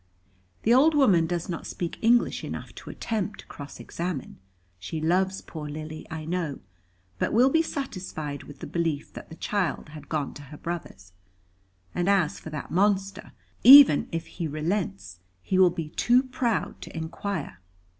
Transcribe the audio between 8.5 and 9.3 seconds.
the belief that